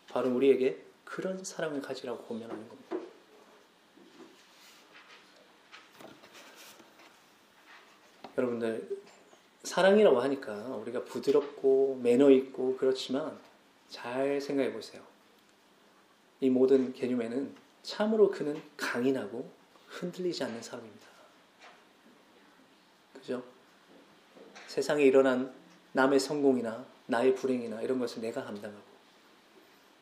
[0.09, 2.96] 바로 우리에게 그런 사랑을 가지라고 고면하는 겁니다.
[8.37, 9.02] 여러분들
[9.62, 13.38] 사랑이라고 하니까 우리가 부드럽고 매너 있고 그렇지만
[13.88, 15.02] 잘 생각해 보세요.
[16.40, 19.50] 이 모든 개념에는 참으로 그는 강인하고
[19.88, 21.09] 흔들리지 않는 사람입니다.
[23.20, 23.42] 그죠?
[24.66, 25.54] 세상에 일어난
[25.92, 28.90] 남의 성공이나 나의 불행이나 이런 것을 내가 감당하고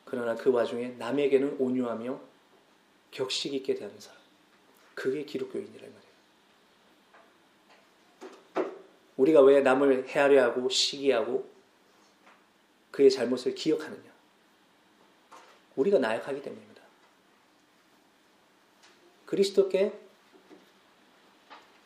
[0.04, 2.20] 그러나 그 와중에 남에게는 온유하며
[3.10, 4.18] 격식 있게 대하는 사람.
[4.94, 5.92] 그게 기독교인이란
[8.54, 8.72] 말이에요.
[9.16, 11.48] 우리가 왜 남을 헤아려 하고 시기하고
[12.90, 14.12] 그의 잘못을 기억하느냐?
[15.76, 16.82] 우리가 나약하기 때문입니다.
[19.26, 19.92] 그리스도께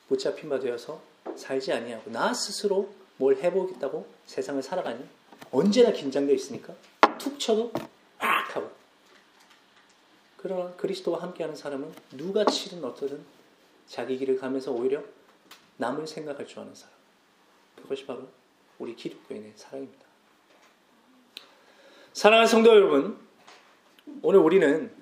[0.09, 1.03] 붙잡힌 바 되어서
[1.37, 5.05] 살지 아니하고 나 스스로 뭘 해보겠다고 세상을 살아가니
[5.51, 6.75] 언제나 긴장되어 있으니까
[7.19, 7.73] 툭 쳐도
[8.19, 8.71] 팍 하고
[10.37, 13.25] 그러나 그리스도와 함께하는 사람은 누가 치든 어떻든
[13.87, 15.03] 자기 길을 가면서 오히려
[15.77, 16.95] 남을 생각할 줄 아는 사람
[17.77, 18.29] 그것이 바로
[18.79, 20.07] 우리 기독교인의 사랑입니다.
[22.13, 23.19] 사랑하는 성도 여러분
[24.23, 24.93] 오늘 우리는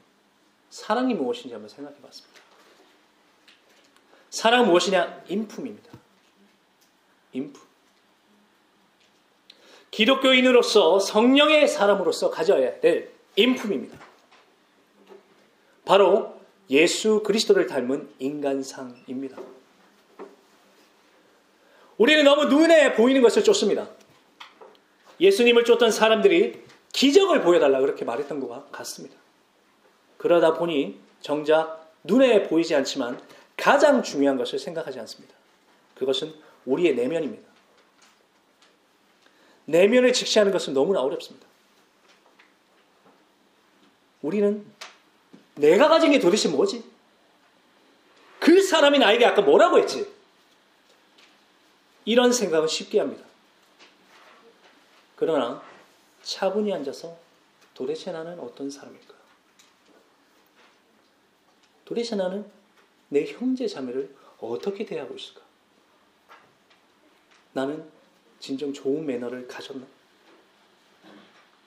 [0.70, 2.40] 사랑이 무엇인지 한번 생각해 봤습니다.
[4.30, 5.24] 사랑은 무엇이냐?
[5.28, 5.99] 인품입니다.
[7.32, 7.62] 인품.
[9.90, 13.98] 기독교인으로서 성령의 사람으로서 가져야 될 인품입니다.
[15.84, 16.40] 바로
[16.70, 19.38] 예수 그리스도를 닮은 인간상입니다.
[21.98, 23.88] 우리는 너무 눈에 보이는 것을 쫓습니다.
[25.20, 26.62] 예수님을 쫓던 사람들이
[26.92, 29.16] 기적을 보여달라 그렇게 말했던 것과 같습니다.
[30.16, 33.20] 그러다 보니 정작 눈에 보이지 않지만
[33.56, 35.34] 가장 중요한 것을 생각하지 않습니다.
[35.94, 36.32] 그것은
[36.66, 37.48] 우리의 내면입니다.
[39.66, 41.46] 내면을 직시하는 것은 너무나 어렵습니다.
[44.22, 44.66] 우리는
[45.54, 46.84] 내가 가진 게 도대체 뭐지?
[48.38, 50.10] 그 사람이 나에게 아까 뭐라고 했지?
[52.04, 53.24] 이런 생각은 쉽게 합니다.
[55.16, 55.62] 그러나
[56.22, 57.16] 차분히 앉아서
[57.74, 59.14] 도대체 나는 어떤 사람일까?
[61.84, 62.50] 도대체 나는
[63.08, 65.49] 내 형제 자매를 어떻게 대하고 있을까?
[67.52, 67.90] 나는
[68.38, 69.86] 진정 좋은 매너를 가졌나?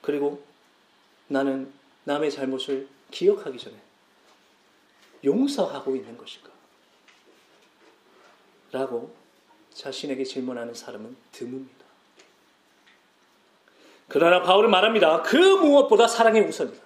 [0.02, 0.42] 그리고
[1.28, 1.72] 나는
[2.04, 3.76] 남의 잘못을 기억하기 전에
[5.24, 6.50] 용서하고 있는 것일까?
[8.72, 9.14] 라고
[9.72, 11.84] 자신에게 질문하는 사람은 드뭅니다.
[14.08, 15.22] 그러나 바울은 말합니다.
[15.22, 16.82] 그 무엇보다 사랑이 우선이다.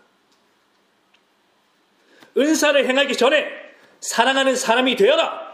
[2.37, 3.49] 은사를 행하기 전에
[4.01, 5.48] 사랑하는 사람이 되어라.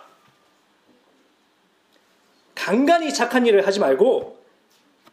[2.65, 4.43] 간간히 착한 일을 하지 말고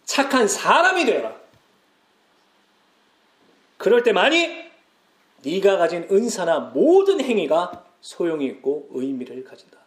[0.05, 1.35] 착한 사람이 되어라.
[3.77, 4.71] 그럴 때만이
[5.43, 9.77] 네가 가진 은사나 모든 행위가 소용이 있고 의미를 가진다.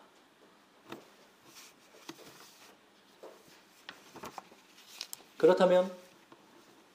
[5.38, 5.90] 그렇다면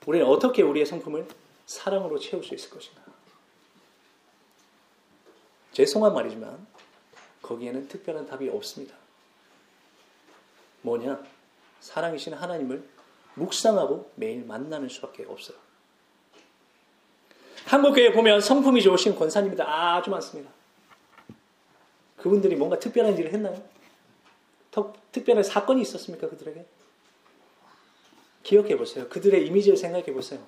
[0.05, 1.27] 우리는 어떻게 우리의 성품을
[1.65, 3.01] 사랑으로 채울 수 있을 것인가?
[5.71, 6.67] 죄송한 말이지만
[7.41, 8.98] 거기에는 특별한 답이 없습니다.
[10.81, 11.23] 뭐냐?
[11.79, 12.87] 사랑이신 하나님을
[13.35, 15.57] 묵상하고 매일 만나는 수밖에 없어요.
[17.65, 20.51] 한국교회 보면 성품이 좋으신 권사님들 아주 많습니다.
[22.17, 23.61] 그분들이 뭔가 특별한 일을 했나요?
[25.11, 26.29] 특별한 사건이 있었습니까?
[26.29, 26.65] 그들에게?
[28.43, 29.07] 기억해 보세요.
[29.09, 30.45] 그들의 이미지를 생각해 보세요.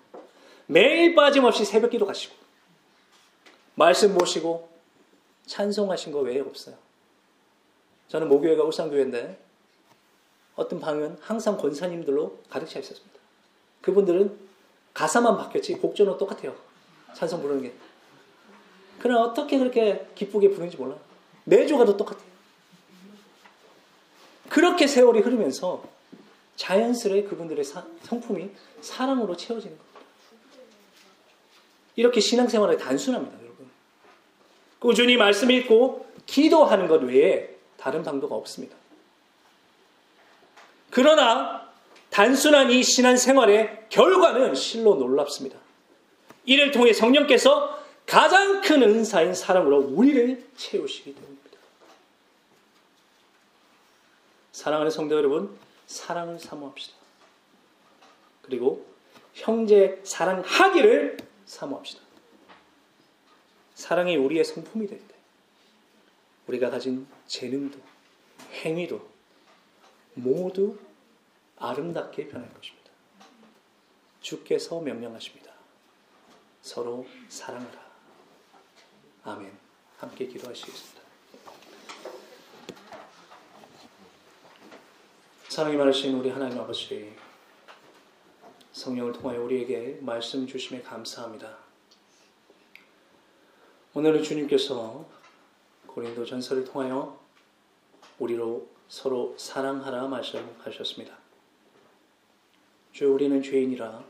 [0.65, 2.35] 매일 빠짐없이 새벽 기도 가시고,
[3.75, 4.69] 말씀 모시고,
[5.45, 6.77] 찬송하신 거 외에 없어요.
[8.07, 9.37] 저는 모교회가 울산교회인데,
[10.55, 13.19] 어떤 방은 항상 권사님들로 가득 차 있었습니다.
[13.81, 14.37] 그분들은
[14.93, 16.55] 가사만 바뀌었지 곡조는 똑같아요.
[17.15, 17.73] 찬송 부르는 게.
[18.99, 20.99] 그러나 어떻게 그렇게 기쁘게 부르는지 몰라요.
[21.45, 22.29] 매주 가도 똑같아요.
[24.49, 25.83] 그렇게 세월이 흐르면서
[26.57, 29.99] 자연스레 그분들의 사, 성품이 사랑으로 채워지는 겁니다.
[31.95, 33.69] 이렇게 신앙생활이 단순합니다, 여러분.
[34.79, 38.75] 꾸준히 말씀 읽고 기도하는 것 외에 다른 방도가 없습니다.
[40.91, 41.71] 그러나
[42.11, 45.57] 단순한 이 신앙 생활의 결과는 실로 놀랍습니다.
[46.45, 51.57] 이를 통해 성령께서 가장 큰 은사인 사랑으로 우리를 채우시기 때문입니다.
[54.51, 56.93] 사랑하는 성도 여러분, 사랑을 사모합시다.
[58.41, 58.85] 그리고
[59.33, 62.01] 형제 사랑하기를 사모합시다.
[63.75, 65.15] 사랑이 우리의 성품이 될 때,
[66.47, 67.79] 우리가 가진 재능도,
[68.51, 69.10] 행위도
[70.13, 70.77] 모두
[71.57, 72.91] 아름답게 변할 것입니다.
[74.21, 75.51] 주께서 명령하십니다.
[76.61, 77.91] 서로 사랑하라.
[79.23, 79.51] 아멘.
[79.97, 81.01] 함께 기도하시겠습니다.
[85.49, 87.13] 사랑이 많으신 우리 하나님 아버지,
[88.71, 91.57] 성령을 통하여 우리에게 말씀 주심에 감사합니다.
[93.93, 95.05] 오늘은 주님께서
[95.87, 97.19] 고린도 전설을 통하여
[98.17, 101.17] 우리로 서로 사랑하라 말씀하셨습니다.
[102.91, 104.03] 주 우리는 죄인이라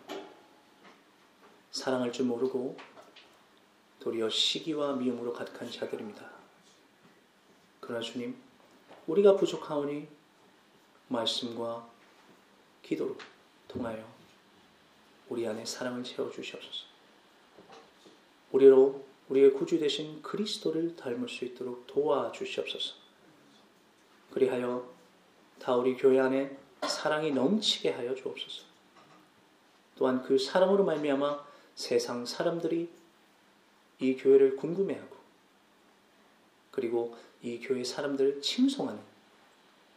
[1.70, 2.76] 사랑할 줄 모르고
[4.00, 6.28] 도리어 시기와 미움으로 가득한 자들입니다.
[7.80, 8.36] 그러나 주님,
[9.06, 10.08] 우리가 부족하오니
[11.10, 11.88] 말씀과
[12.82, 13.16] 기도로
[13.68, 14.04] 통하여
[15.30, 16.86] 우리 안에 사랑을 채워 주시옵소서.
[18.52, 23.01] 우리로 우리의 구주 되신 그리스도를 닮을 수 있도록 도와 주시옵소서.
[24.32, 24.90] 그리하여
[25.60, 28.64] 다 우리 교회 안에 사랑이 넘치게 하여 주옵소서.
[29.96, 32.90] 또한 그 사랑으로 말미암아 세상 사람들이
[34.00, 35.16] 이 교회를 궁금해하고
[36.72, 39.00] 그리고 이 교회 사람들을 칭송하는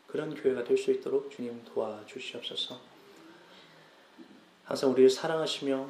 [0.06, 2.78] 그런 교회가 될 수 있도록 주님 도와주시옵소서.
[4.64, 5.88] 항상 우리를 사랑하시며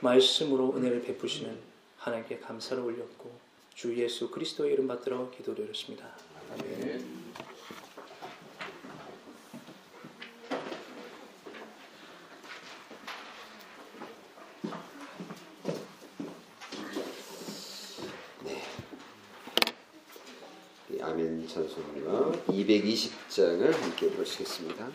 [0.00, 1.58] 말씀으로 은혜를 베푸시는
[1.98, 3.32] 하나님께 감사를 올렸고
[3.74, 6.16] 주 예수 그리스도의 이름 받들어 기도드렸습니다.
[21.02, 22.32] 아멘 찬송가
[22.66, 24.88] 220장을 함께 부르시겠습니다.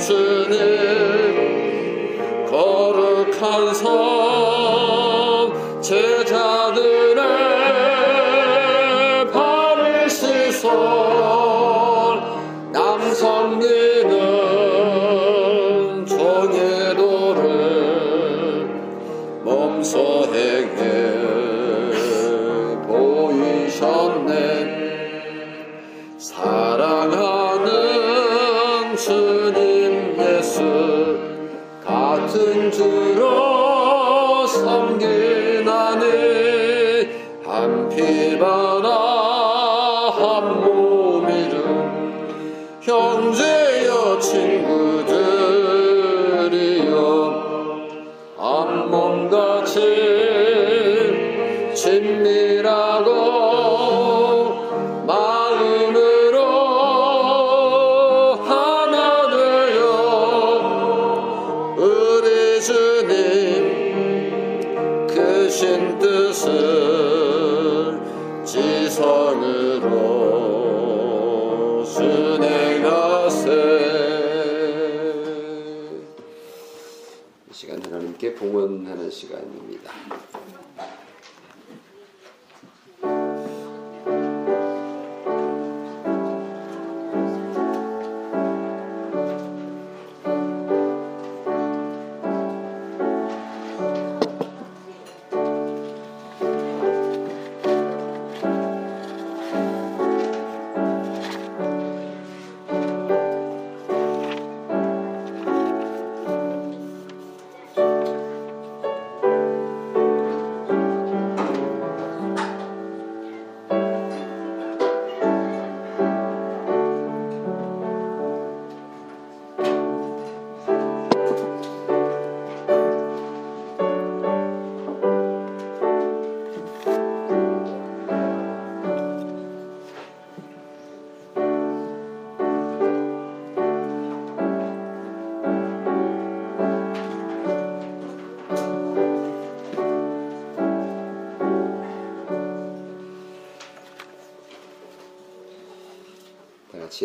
[0.00, 0.56] 예수님
[2.48, 4.09] 거룩한 성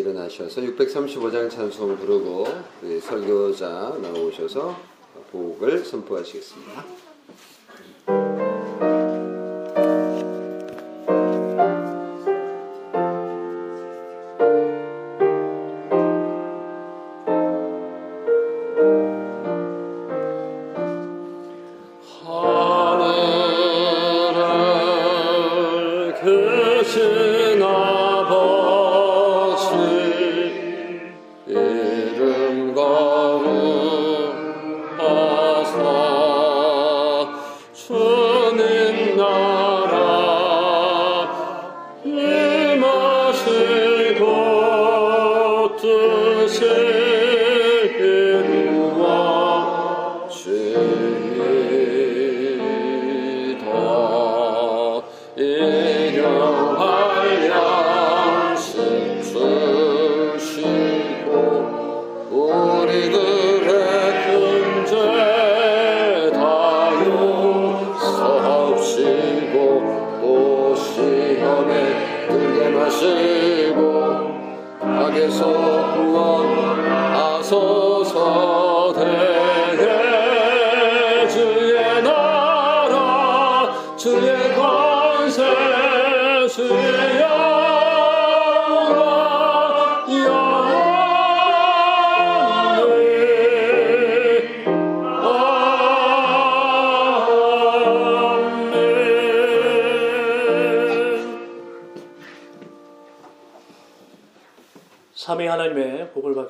[0.06, 2.46] 일어나셔서 635장 찬송 부르고
[3.02, 4.78] 설교자 나오셔서
[5.32, 6.85] 복을 선포하시겠습니다.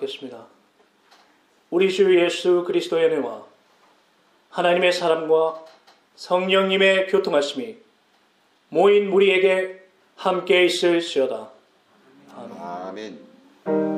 [0.07, 0.47] 받겠습니다.
[1.71, 3.45] 우리 주 예수 그리스도의 은혜와
[4.51, 5.65] 하나님의 사랑과
[6.15, 7.77] 성령님의 교통하심이
[8.69, 9.83] 모인 우리에게
[10.15, 11.51] 함께 있을지어다.
[12.35, 13.19] 아멘.
[13.67, 13.96] 예배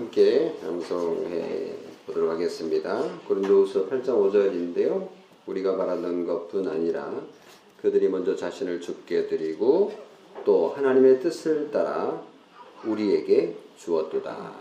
[0.00, 1.74] 함께 암송해
[2.06, 3.04] 보도록 하겠습니다.
[3.28, 5.08] 고린도후서 8장 5절인데요.
[5.44, 7.12] 우리가 바라는 것뿐 아니라
[7.82, 9.92] 그들이 먼저 자신을 죽게 드리고
[10.46, 12.22] 또 하나님의 뜻을 따라
[12.82, 14.52] 우리에게 주었도다.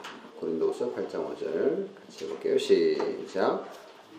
[0.41, 2.57] 고린도후서 8장 5절 같이 해볼게요.
[2.57, 3.63] 시작.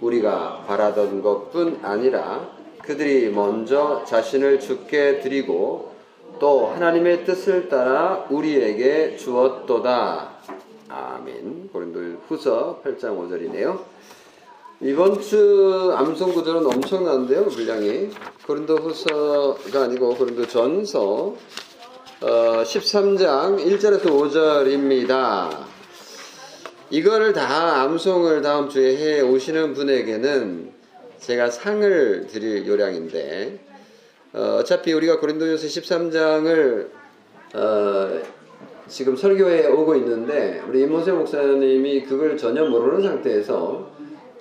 [0.00, 2.50] 우리가 바라던 것뿐 아니라
[2.82, 5.92] 그들이 먼저 자신을 죽게 드리고
[6.38, 10.29] 또 하나님의 뜻을 따라 우리에게 주었도다.
[10.92, 11.68] 아멘.
[11.72, 13.80] 고린도 후서 8장 5절이네요.
[14.80, 18.10] 이번 주 암송 구절은 엄청난데요, 분량이.
[18.44, 21.36] 고린도 후서가 아니고 고린도 전서
[22.22, 25.64] 어, 13장 1절에서 5절입니다.
[26.90, 30.72] 이거를 다 암송을 다음 주에 해 오시는 분에게는
[31.20, 33.60] 제가 상을 드릴 요량인데
[34.32, 36.90] 어, 어차피 우리가 고린도전서 13장을
[37.54, 38.39] 어,
[38.90, 43.88] 지금 설교에 오고 있는데 우리 임모세 목사님이 그걸 전혀 모르는 상태에서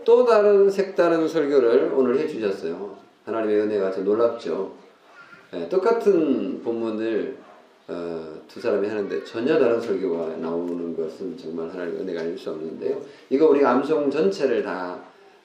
[0.04, 2.97] 또 다른 색다른 설교를 오늘 해주셨어요.
[3.26, 4.74] 하나님의 은혜가 참 놀랍죠.
[5.54, 7.38] 예, 똑같은 본문을
[7.89, 13.00] 어, 두 사람이 하는데 전혀 다른 설교가 나오는 것은 정말 하나님의 은혜가 아닐 수 없는데요.
[13.30, 15.00] 이거 우리 암송 전체를 다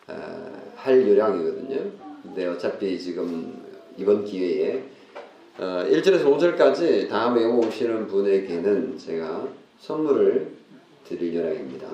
[0.09, 1.79] 어, 할 요량이거든요.
[2.23, 3.63] 근데 어차피 지금
[3.99, 4.83] 이번 기회에
[5.59, 9.47] 어, 1절에서 5절까지 다 외워오시는 분에게는 제가
[9.79, 10.49] 선물을
[11.09, 11.87] 드릴 요량입니다.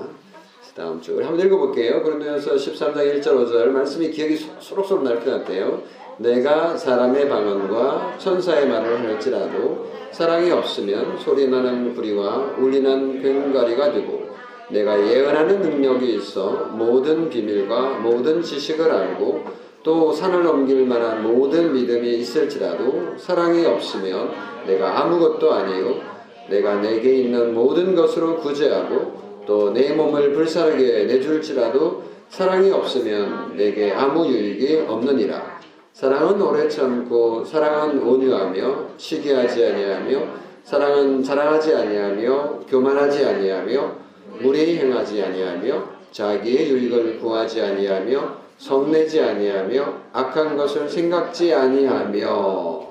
[0.74, 2.02] 다음 주 우리 한번 읽어볼게요.
[2.02, 5.82] 그러면서 13장 1절 5절 말씀이 기억이 소- 소록소록 날 것 같아요.
[6.18, 14.30] 내가 사람의 방언과 천사의 말을 할지라도 사랑이 없으면 소리나는 부리와 울리는 괭가리가 되고
[14.70, 19.44] 내가 예언하는 능력이 있어 모든 비밀과 모든 지식을 알고
[19.82, 24.30] 또 산을 넘길 만한 모든 믿음이 있을지라도 사랑이 없으면
[24.66, 26.00] 내가 아무것도 아니요
[26.48, 34.26] 내가 내게 있는 모든 것으로 구제하고 또 내 몸을 불사르게 내줄지라도 사랑이 없으면 내게 아무
[34.26, 35.58] 유익이 없느니라.
[35.92, 40.22] 사랑은 오래 참고 사랑은 온유하며 시기하지 아니하며
[40.62, 43.92] 사랑은 자랑하지 아니하며 교만하지 아니하며
[44.40, 52.88] 무례히 행하지 아니하며 자기의 유익을 구하지 아니하며 성내지 아니하며 악한 것을 생각지 아니하며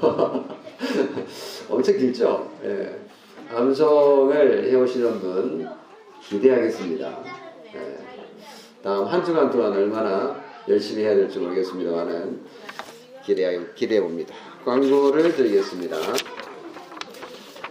[1.68, 2.50] 엄청 길죠?
[2.64, 3.00] 예.
[3.52, 5.68] 암송을 해오시는 분
[6.22, 7.18] 기대하겠습니다.
[7.74, 7.98] 예.
[8.82, 12.40] 다음 한 주간 동안 얼마나 열심히 해야 될지 모르겠습니다만은
[13.24, 14.32] 기대해, 기대해 봅니다.
[14.64, 15.96] 광고를 드리겠습니다.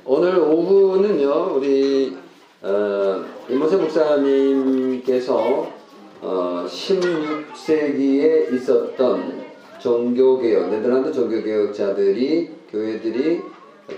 [0.03, 2.17] 오늘 오후는요, 우리,
[2.61, 5.82] 어, 이모세 목사님께서
[6.23, 9.43] 어, 16세기에 있었던
[9.79, 13.41] 종교개혁, 네덜란드 종교개혁자들이, 교회들이,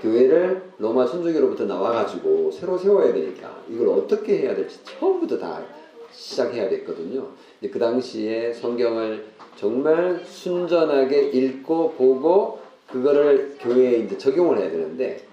[0.01, 5.63] 교회를 로마 천주교로부터 나와가지고 새로 세워야 되니까 이걸 어떻게 해야 될지 처음부터 다
[6.11, 7.27] 시작해야 됐거든요.
[7.59, 12.59] 근데 그 당시에 성경을 정말 순전하게 읽고 보고
[12.91, 15.23] 그거를 교회에 이제 적용을 해야 되는데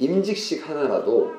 [0.00, 1.32] 임직식 하나라도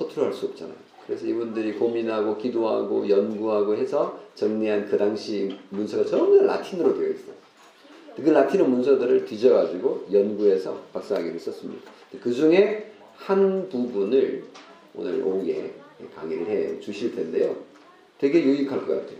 [0.00, 0.83] 허투루 할 수 없잖아요.
[1.06, 7.34] 그래서 이분들이 고민하고 기도하고 연구하고 해서 정리한 그 당시 문서가 전부 다 라틴어로 되어 있어요.
[8.16, 11.90] 그 라틴어 문서들을 뒤져가지고 연구해서 박사학위를 썼습니다.
[12.22, 14.44] 그 중에 한 부분을
[14.94, 15.74] 오늘 오후에
[16.14, 17.56] 강의를 해 주실 텐데요.
[18.18, 19.18] 되게 유익할 것 같아요.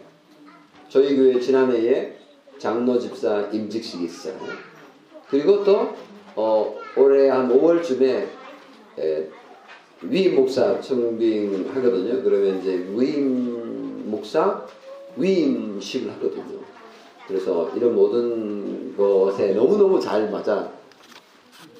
[0.88, 2.16] 저희 교회 지난해에
[2.58, 4.38] 장로 집사 임직식이 있어요.
[5.28, 5.94] 그리고 또
[6.36, 8.26] 어, 올해 한 5월쯤에
[8.98, 9.28] 에,
[10.10, 12.22] 위임 목사 청빙 하거든요.
[12.22, 14.66] 그러면 이제 위임 목사
[15.16, 16.60] 위임식을 하거든요.
[17.26, 20.70] 그래서 이런 모든 것에 너무너무 잘 맞아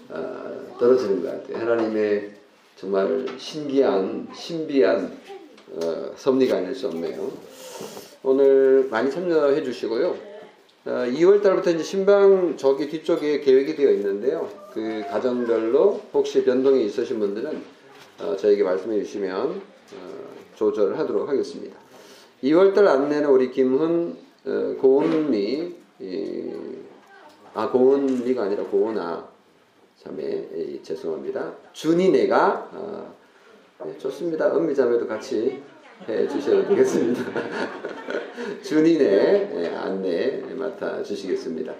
[0.09, 1.59] 어, 떨어지는 것 같아요.
[1.59, 2.31] 하나님의
[2.77, 5.19] 정말 신기한 신비한
[5.73, 7.31] 어, 섭리가 아닐 수 없네요.
[8.23, 10.17] 오늘 많이 참여해 주시고요.
[10.87, 14.49] 어, 2월 달부터 이제 신방 저기 뒤쪽에 계획이 되어 있는데요.
[14.73, 17.74] 그 가정별로 혹시 변동이 있으신 분들은 어,
[18.37, 19.61] 저에게 말씀해 주시면
[19.95, 21.77] 어, 조절을 하도록 하겠습니다.
[22.45, 26.53] 2월 달 안내는 우리 김훈 어, 고은미 이,
[27.55, 29.29] 아 고은미가 아니라 고은아
[30.03, 31.55] 자매 예, 죄송합니다.
[31.73, 33.15] 준이네가 어,
[33.85, 34.55] 네, 좋습니다.
[34.57, 35.63] 은미 자매도 같이
[36.09, 37.23] 해 주셔도 되겠습니다.
[38.63, 41.73] 준이네 예, 안내 맡아 주시겠습니다.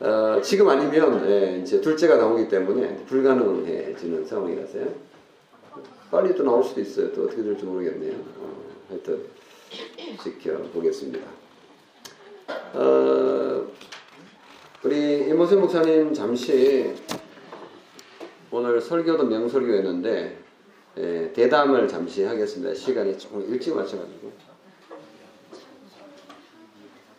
[0.00, 4.94] 어, 지금 아니면 예, 이제 둘째가 나오기 때문에 불가능해지는 상황이라서요.
[6.10, 7.12] 빨리 또 나올 수도 있어요.
[7.12, 8.14] 또 어떻게 될지 모르겠네요.
[8.38, 9.26] 어, 하여튼
[10.22, 11.26] 지켜보겠습니다.
[12.74, 13.66] 어,
[14.82, 16.94] 우리 이모세 목사님 잠시
[18.50, 20.38] 오늘 설교도 명설교였는데
[20.96, 22.74] 예, 대담을 잠시 하겠습니다.
[22.74, 24.32] 시간이 조금 일찍 맞춰가지고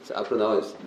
[0.04, 0.80] 자, 앞으로 나와주세요.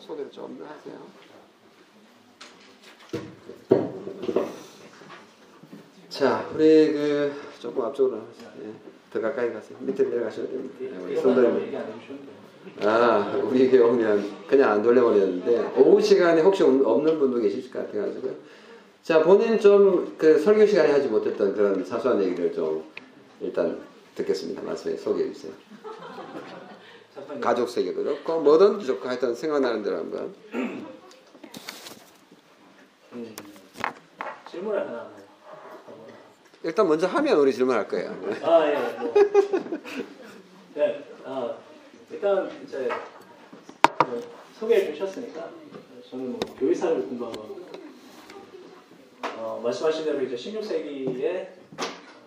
[0.00, 1.00] 소개를 좀 더 하세요.
[6.08, 8.18] 자, 우리 그 조금 앞쪽으로.
[8.62, 8.70] 예,
[9.12, 9.76] 더 가까이 가세요.
[9.80, 10.74] 밑에 내려가셔야 됩니다.
[10.82, 11.76] 예, 우리 성도님.
[12.82, 18.32] 아, 우리 교육면 그냥 안 돌려버렸는데 오후 시간에 혹시 없- 없는 분도 계실 것 같아가지고요.
[19.02, 22.84] 자, 본인 좀 그 설교 시간에 하지 못했던 그런 사소한 얘기를 좀
[23.40, 23.78] 일단
[24.14, 24.62] 듣겠습니다.
[24.62, 25.52] 말씀에 소개해 주세요.
[27.40, 30.34] 가족 세계도 좋고 뭐든지 좋고 하여튼 생각나는 대로 한번.
[33.12, 33.36] 음,
[34.50, 35.13] 질문을 하나.
[36.64, 38.08] 일단 먼저 하면 우리 질문할 거예요.
[38.42, 38.74] 아 예.
[38.98, 39.12] 뭐
[40.74, 41.58] 네, 아,
[42.10, 42.88] 일단 이제
[44.06, 44.22] 뭐
[44.58, 45.50] 소개해 주셨으니까
[46.08, 47.60] 저는 뭐 교회사를 공부하고
[49.36, 51.48] 어, 말씀하신 대로 이제 16세기에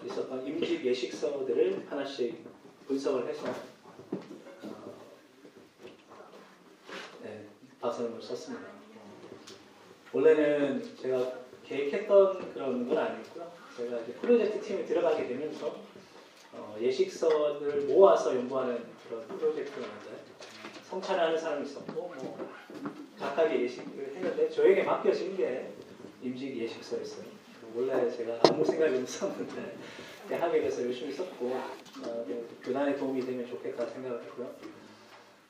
[0.05, 2.45] 있었던 임직 예식서들을 하나씩
[2.88, 3.47] 분석을 해서
[4.61, 4.93] 어,
[7.23, 7.47] 네,
[7.81, 8.67] 박사님을 썼습니다.
[10.13, 13.57] 원래는 제가 계획했던 그런 건 아니었고요.
[13.78, 15.75] 제가 이제 프로젝트 팀에 들어가게 되면서
[16.53, 20.17] 어, 예식서를 모아서 연구하는 그런 프로젝트였는데
[20.89, 22.49] 성찰하는 사람이 있었고 뭐
[23.19, 25.71] 각각의 예식을 했는데 저에게 맡겨진 게
[26.23, 27.25] 임직 예식서였어요.
[27.75, 29.75] 원래 제가 아무 생각이 없었는데
[30.32, 32.25] 하게 돼서 열심히 썼고 어,
[32.63, 34.55] 교단에 도움이 되면 좋겠다 생각을 했고요.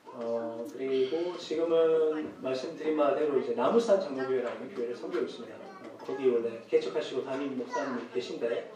[0.04, 5.67] 어, 그리고 지금은 말씀드린 바대로 이제 나무산 장로교회라는 교회를 섬기고 있습니다.
[6.08, 8.72] 어, 거기 원래 개척하시고 담임 목사님이 계신데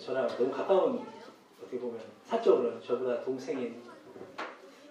[0.00, 1.04] 저랑 너무 가까운
[1.60, 3.82] 어떻게 보면 사적으로는 저보다 동생인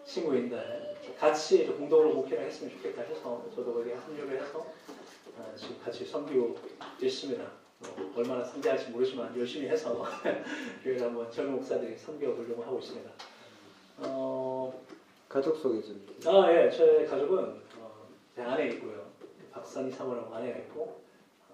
[0.05, 4.59] 친구인데 같이 좀 공동으로 목회를 했으면 좋겠다 해서 저도 거기에 합류를 해서
[5.37, 6.57] 어, 지금 같이 섬기고
[7.01, 7.43] 있습니다.
[7.79, 10.05] 뭐 얼마나 성대할지 모르지만 열심히 해서
[10.83, 13.09] 교회를 한번 젊은 목사들이 섬겨 보려고 하고 있습니다.
[13.97, 14.83] 어,
[15.27, 16.05] 가족 소개 좀.
[16.25, 16.69] 아, 예.
[16.69, 17.39] 저희 가족은
[17.79, 19.09] 어, 제 아내 있고요.
[19.51, 21.00] 박선희 사모라고 아내가 있고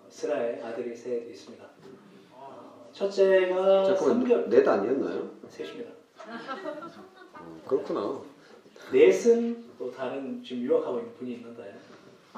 [0.07, 1.65] 어, 슬아의 아들이 셋 있습니다.
[2.31, 5.29] 어, 첫째가 잠깐만 3개월 넷 아니었나요?
[5.49, 5.91] 셋입니다.
[7.33, 8.21] 어, 그렇구나.
[8.91, 11.75] 넷은 또 다른 지금 유학하고 있는 분이 있는데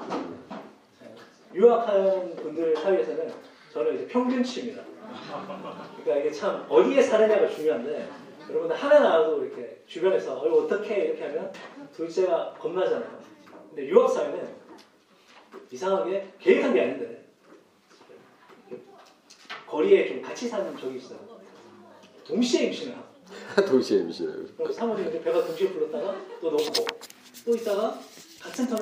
[0.00, 1.14] 예,
[1.54, 3.32] 유학하는 분들 사이에서는
[3.72, 4.82] 저는 이제 평균치입니다.
[6.02, 8.08] 그러니까 이게 참 어디에 사느냐가 중요한데
[8.48, 11.52] 여러분들 하나 나와도 이렇게 주변에서 어, 어떻게 이렇게 하면
[11.94, 13.20] 둘째가 겁나잖아요.
[13.68, 14.48] 근데 유학 사회는
[15.70, 17.19] 이상하게 계획한 게 아닌데
[19.70, 21.18] 거리에 좀 같이 사는 적이 있어요.
[22.26, 23.06] 동시에 임신을 하고
[23.66, 24.54] 동시에 임신을.
[24.56, 26.86] 그럼 사모님이 배가 동시에 불렀다가 또 놓고
[27.44, 28.00] 또 있다가
[28.40, 28.80] 같은 턴을